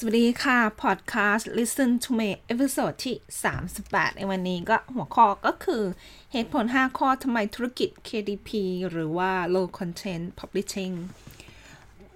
[0.00, 3.16] สวัสดีค่ะพอดแคสต์ Listen to me episode ที่
[3.64, 5.82] 38 ในวันนี้ก็หัวข้อก็คือ
[6.32, 8.48] เหตุผล 5 ข้อทำไมธุรกิจ KDP
[8.90, 10.94] หรือว่า Low Content Publishing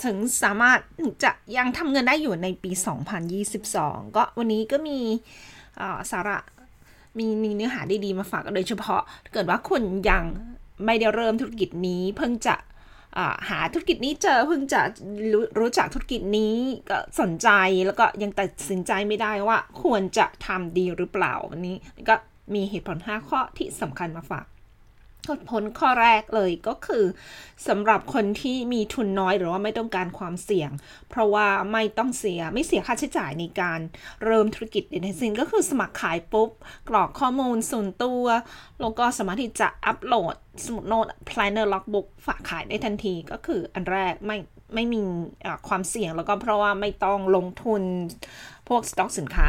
[0.05, 0.79] ถึงสามารถ
[1.25, 2.71] จะยังทำเงินได้อยู่ในปี
[3.45, 4.99] 2022 ก็วันนี้ก็มี
[6.11, 6.39] สาระ
[7.19, 9.03] มีมีเนื้อหาดีๆ มาฝากโดยเฉพาะ
[9.33, 10.25] เกิดว่าคุณยัง
[10.85, 12.57] ไม่ได้เริ่มธุรกิจนี้เพิ่งจะ
[13.49, 14.81] หาธุรกิจนี้เจอเพิ่งจะ
[15.33, 16.57] รู้รู้จักธุรกิจนี้
[16.91, 17.49] ก็สนใจ
[17.87, 21.77] แล้วก็ยังตัดสินใจไม่ได้ว่าควรจะทำดีหรือเปล่าวันนี้
[22.09, 22.15] ก็
[22.55, 24.45] มีเหตุผล 5 ข้อที่สำคัญมาฝาก
[25.51, 27.05] ผลข้อแรกเลยก็คือ
[27.69, 30.71] สำหรับคนที่มีทุนน้อยหรือว่าไม่ต้องการความเสี่ยง
[31.11, 33.81] เพราะว่าไม่ต้องเสียไม่เสียค่าใช้จ่ายในการ
[34.25, 36.51] เริ่มธุรกิจใดนสินก็คือสมัครขายปุ๊บ
[36.89, 38.25] กรอกข้อมูลส่วนตัว
[38.81, 44.39] แล้วก็สามารถที่จะอัปโหลดสมุดโน้ต planner logbook ฝากขายได้ทันทีก็คืออันแรกไม่
[44.75, 45.01] ไม่มี
[45.69, 47.83] ความเสี่ยงแล้วก็เพราะว่าไม่ต้องลงทุน
[48.69, 49.49] พวกสต็อกสินค้า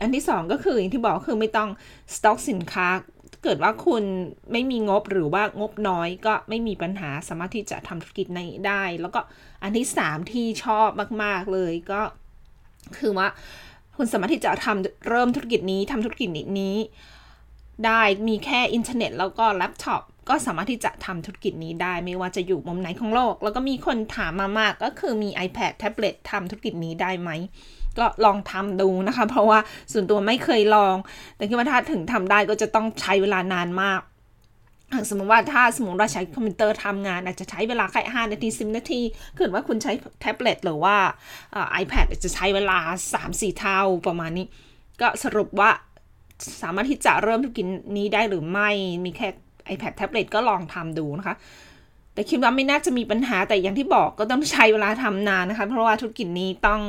[0.00, 1.70] อันที่สองก็คืออย่างที่บอกคือไม่ต้อง
[2.16, 2.88] สต็อกสินค้า
[3.44, 4.04] เกิดว่าคุณ
[4.52, 9.20] ไม่มีงบหรือว่างบน้อยก็ไม่มีปัญหาสามารถที่จะทำธุรกิจในได้ แล้วก็
[9.62, 10.88] อันที่สามที่ชอบ
[11.22, 12.00] มาก ๆ เลยก็
[12.98, 13.28] คือว่า
[13.96, 16.76] คุณสามารถที่จะทำเริ่มธุรกิจนี้ทำธุรกิจนี้
[17.86, 27.30] ได้มีแค่อินเทอร์เน็ตแล้วก็แล็ปท็อปก็สามารถที่จะทำธุรกิจนี้ได้ ไม่ว่าจะอยู่มุมไหนของโลก แล้วก็มีคนถามมามากก็คือมี iPad แท็บเล็ตทำธุรกิจนี้ได้ไหม
[27.98, 29.58] ก็ลองทำดูนะคะ เพราะว่า
[29.92, 30.96] ส่วนตัวไม่เคยลอง
[31.36, 34.00] แต่คิดว่าถ้าถึงทำได้ก็จะต้องใช้เวลานานมาก
[35.10, 39.00] สมมติว่าถ้าสมมติเราใช้คอมพิวเตอร์ทำงาน อาจจะใช้เวลาแค่ห้านาทีสิบนาที
[39.36, 40.96] เกิดว่าคุณใช้แท็บเล็ตหรือว่า
[41.72, 42.78] ไอแพดจะใช้เวลา
[43.14, 44.46] 3-4 เท่าประมาณนี้
[45.00, 45.70] ก็สรุปว่า
[46.62, 48.70] สามารถที่จะเริ่มธุรกิจนี้ได้หรือไม่
[49.04, 49.28] มีแค่
[49.74, 51.36] iPad แท็บเล็ตก็ลองทำดูนะคะ
[52.14, 56.80] แต่คิดว่าไม่น่าจะมีปัญหาแต่อย่างที่บอกก็ต้องใช้เวลาทำนานนะคะ เพราะว่าธุรกิจนี้ต้อง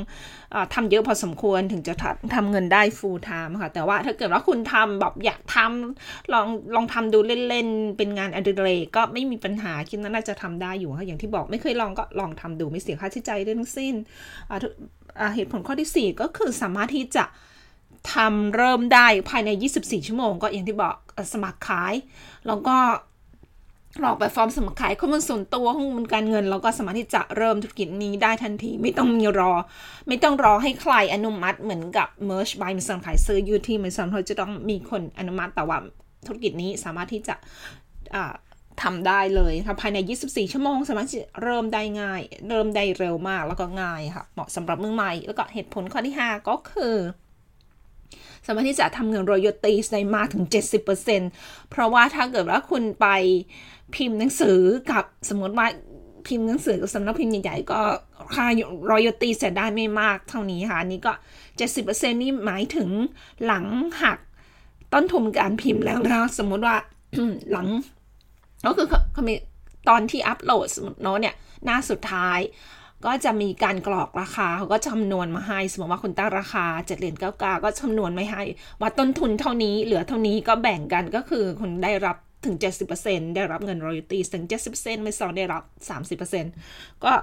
[0.54, 1.94] อทำเยอะพอสมควรถึงจะ
[2.36, 7.20] ทำเงินได้ full time ค่ะ แต่ว่าถ้าเกิดว่าคุณทำแบบอยากทำลองลองทำดู
[7.50, 13.94] เล่นๆ เป็นงานอดิเรกก็ไม่มีปัญหาคิดว่าน่าจะทำได้อยู่ค่ะอย่างที่บอกไม่เคยลองก็ลองทำดูไม่เสียค่าใช้จ่ายทั้งสิ้น
[15.36, 17.26] เหตุผลข้อที่ 4 ก็คือสามารถที่จะ
[18.14, 19.50] ทำเริ่มได้ภายใน
[19.82, 20.96] 24 ชั่วโมง ก็อย่างที่บอก
[21.34, 21.94] สมัครขาย
[22.48, 22.78] แล้วก็
[24.02, 29.52] หลอกแบบฟอร์มสมัครขายข้อมูลส่วนตัวข้อมูลการเงินเราก็สามารถที่จะเริ่มธุรกิจนี้ได้ทันที ไม่ต้องมีรอ
[30.08, 35.78] ไม่ต้องรอให้ใครอนุมัติเหมือนกับ merge by มิสันขายซื้อยูที่มิสันเขาจะต้องมีคนอนุมัติแต่ว่า
[36.28, 37.36] ธุรกิจนี้สามารถที่จะ
[38.84, 41.08] ทำได้เลยค่ะภายใน 24 ชั่วโมง สามารถ
[41.42, 46.96] เริ่มได้ง่าย เริ่มได้เร็วมากแล้วก็ง่ายค่ะ เหมาะสำหรับมือใหม่ แล้วก็เหตุผลข้อที่ 5 ก็คือ
[48.46, 50.46] สามารถที่จะทำเงินรอยตีได้มากถึง
[51.08, 53.08] 70%เพราะว่าถ้าเกิดว่าคุณไป
[53.96, 54.60] พิมพ์หนังสือ
[54.92, 55.68] กับสมมติว่า
[56.28, 57.82] พิมพ์หนังสือกับสำนักพิมพ์ใหญ่ๆก็
[58.36, 58.46] ค่า
[58.92, 61.14] รอยตีเสียได้ไม่มากเท่านี้ค่ะนี่ก็
[61.68, 62.90] 70%นี่หมายถึง
[63.46, 63.66] หลัง
[64.02, 64.20] หัก
[64.94, 66.76] ต้นทุนการพิมพ์แล้วนะสมมติว่า
[67.52, 67.68] หลัง
[68.66, 68.88] ก็คือ
[69.90, 71.36] ตอนที่อัปโหลดสมมติเนาะเนี่ย
[71.66, 72.40] หน้าสุดท้าย
[73.06, 78.44] ก็จะมีการกรอกราคาเขาก็คำนวณมาให้ สมมติว่าคุณตั้งราคาเจ็ดเหรียญเก้ากาก็คำนวณไม่ให้
[78.82, 82.56] ว่าต้นทุนเท่านี้เหลือเท่านี้ก็แบ่งกันก็คือคุณได้รับถึง
[82.96, 85.64] 70%ได้รับเงินรอยัลตี้ถึง 70%ไม่ซองได้รับ
[86.34, 87.14] 30%ก็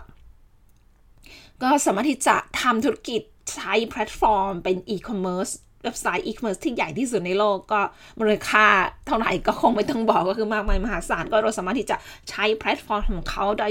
[1.62, 3.22] ก็สามารถที่จะทำธุรกิจ
[3.54, 5.48] ใช้แพลตฟอร์มเป็นอีคอมเมิร์ซ
[5.82, 7.80] เว็บไซต์อีคอมเมิร์ซที่ใหญ่ที่สุดในโลกก็
[8.18, 8.66] มูลค่า
[9.06, 11.96] เท่าไหร่ก็คงไม่ต้องบอกก็คือมากมายมหาศาลก็เราสามารถที่จะ
[12.30, 13.68] ใช้แพลตฟอร์มของเขาได้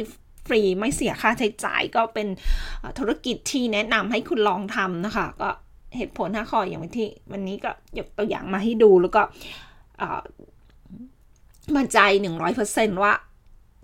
[0.47, 2.27] ฟรีไม่เสียค่าใช้จ่ายก็เป็น
[2.99, 5.49] ธุรกิจที่แนะนำให้คุณลองทำนะคะ ก็
[5.97, 9.21] เหตุผลห้าข้ออย่างที่วันนี้ก็ยกตัวอย่างมาให้ดูแล้วก็
[11.75, 13.13] มั่นใจหนึ่งร้อยเปอร์เซ็นต์ว่า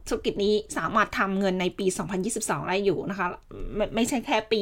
[0.07, 1.85] ธุรกิจนี้สามารถทำเงินในปี
[2.27, 3.27] 2022 ได้อยู่นะคะ
[3.75, 4.61] ไม่ไม่ใช่แค่ปี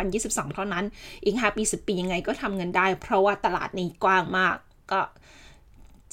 [0.00, 0.84] 2022 เท่านั้น
[1.24, 4.56] อีก 5 ปี 10 ปียังไงก็ทำเงินได้ เพราะว่าตลาดนี้กว้างมาก
[4.92, 5.00] ก็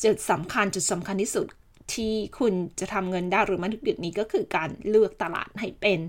[0.04, 1.48] จุดสำคัญจุดสำคัญที่สุด
[1.94, 6.00] ที่คุณจะทำเงินได้หรือไม่ธุรกิจนี้ก็คือการเลือกตลาดให้เป็น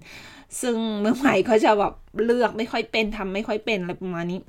[0.63, 1.95] ซึ่งเมื่อใหม่เขาจะแบบ
[2.25, 4.41] เลือกไม่ค่อยเป็นทำไม่ค่อยเป็นอะไรประมาณนี้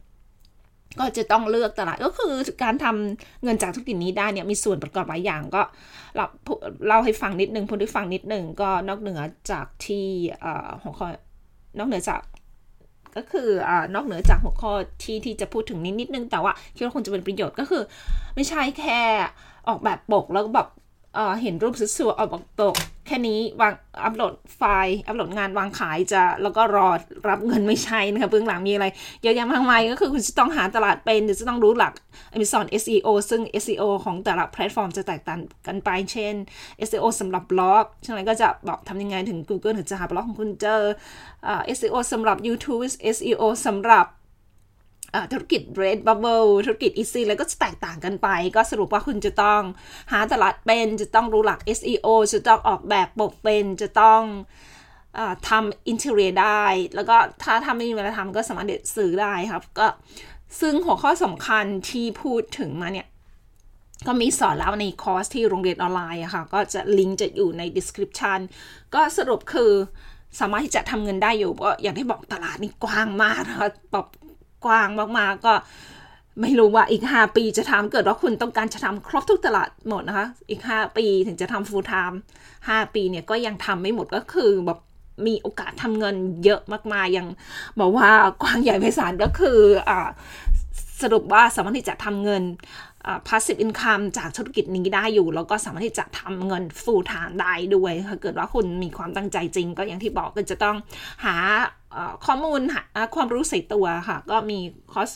[1.00, 2.34] ก็จะต้องเลือกตลาดก็คือ
[2.64, 5.62] การทำเงินจากธุรกิจนี้ได้เนี่ยมีส่วนประกอบหลายอย่างก็
[6.16, 6.26] เรา
[6.88, 9.20] เล่าให้ฟังนิดนึงพูดให้ฟังนิดนึงก็นอกเหนือ
[9.52, 10.06] จากที่
[10.84, 11.08] หัวข้อ
[11.78, 12.22] นอกเหนือจาก
[13.16, 14.72] ก็คืออนอกเหนือจากหัวข้อ
[15.04, 17.84] ที่ที่จะพูดถึงนิดนิดนึงแต่ว่าคิดว่าคงจะเป็นประโยชน์ก็คือ
[18.36, 19.00] ไม่ใช่แค่
[19.68, 20.68] ออกแบบปกแล้วแบบ
[21.42, 22.76] เห็นรูปสวยๆออกตก
[23.08, 23.74] แค่นี้วาง
[24.04, 26.90] อัปโหลดไฟล์อัปโหลดงานวางขายจะแล้วก็รอ
[27.30, 28.86] รับเงินไม่ใช่นะคะเบื้องหลังมีอะไร
[29.24, 31.94] เยอะแยะมากมายก็คือคุณจะต้องหาตลาดเป็นจะต้องรู้หลัก
[32.36, 36.34] Amazon SEO ซึ่ง SEO ของแต่ละแพลตฟอร์มจะแตกต่างกันไป เช่น
[36.88, 40.82] SEO สำหรับบล็อกฉะนั้นก็จะบอกทำยังไงถึง Google ถึงจะหาบล็อกของคุณเจอ
[41.78, 42.82] SEO สำหรับ YouTube
[43.16, 44.06] SEO สำหรับ
[45.32, 49.62] ธุรกิจ Redbubble ธุรกิจ Etsy แล้วก็จะแตกต่างกันไป ก็สรุปว่าคุณจะต้อง
[50.12, 54.22] หาตลาดเป็น จะต้องรู้หลัก SEO จะต้องออกแบบปกเป็น จะต้อง
[55.18, 55.20] อ
[55.50, 56.64] ทำ interior ได้
[56.96, 59.88] แล้วก็ถ้าทำไม่มีเวลาทำก็สามารถเด็ดซื้อได้ครับ ก็
[60.60, 63.08] ซึ่งหัวข้อสำคัญที่พูดถึงมาเนี่ย
[64.08, 68.40] ก็มีสอนแล้วในคอร์สที่โรงเรียนออนไลน์อะค่ะ ก็จะลิงก์จะอยู่ใน description
[68.96, 69.72] ก็สรุปคือ
[70.40, 74.08] สามารถที่จะทำเงินได้อยู่ก็อย่างที่บอกตลาดนี่กว้างมากนะคะแบบ
[74.66, 74.88] กว้าง
[75.20, 75.54] มากๆก็
[76.42, 82.16] ไม่รู้ว่าอีก 5 ปีจะทำเกิดว่าคุณต้องการจะทำครบทุกตลาดหมดนะคะ อีก 5 ปีถึงจะทำ full time
[82.60, 84.80] 5 ปีเนี่ยก็ยังทำไม่หมดก็คือแบบ
[85.28, 86.62] มีโอกาสทำเงินเยอะ
[86.94, 87.28] มากๆยัง
[87.80, 88.10] บอกว่า
[88.42, 89.60] กว้างใหญ่ไพศาลก็คือ
[89.90, 89.92] อ
[91.02, 92.44] สรุปว่าสามารถที่จะทำเงิน
[93.28, 100.76] passive income จากธุรกิจนี้ได้อยู่ แล้วก็สามารถที่จะทำเงิน full time ได้ด้วยถ้าเกิดว่าคุณมีความตั้งใจจริง ก็อย่างที่บอกก็จะต้อง
[101.26, 101.36] หา
[102.26, 102.62] ข้อมูล
[103.16, 104.60] ความรู้ใส่ตัวค่ะ ก็มี
[104.94, 105.10] คอส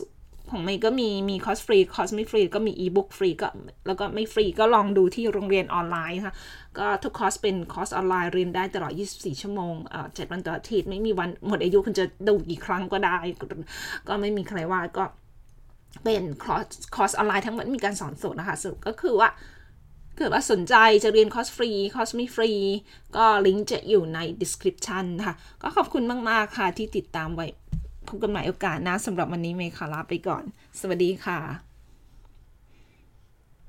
[0.51, 3.47] ของเมย์ก็มีมีคอสฟรีคอสไม่ฟรีก็มีอีบุ๊กฟรีก็
[3.87, 6.33] แล้วก็ไม่ฟรีก็ลองดูที่โรงเรียนออนไลน์ค่ะ
[6.77, 13.17] ก็ทุกคอร์สเป็นคอร์สออนไลน์เรียนได้ตลอด 24 ชั่วโมงเอ่อ7วันต่ออาทิตย์ไม่มีวันหมดอายุคุณจะดูกี่ครั้งก็ได้
[14.07, 15.03] ก็ไม่มีใครว่าก็
[16.03, 16.65] เป็นคอร์ส
[16.95, 19.29] คอร์สออนไลน์ทั้งหมดมีการสอนสดนะคะสรุปก็คือว่า
[20.17, 22.51] เกิดว่าสนใจจะเรียนคอร์สฟรีคอร์สไม่ฟรี
[23.15, 27.47] ก็ลิงก์จะอยู่ใน description ค่ะก็ขอบคุณมาก ๆ ค่ะที่ติดตามไว้
[28.07, 30.43] พบกันใหม่โอกาสหน้าสำหรับวันนี้เมย์ขอลาไปก่อน
[30.79, 31.72] สวัสดีค่ะ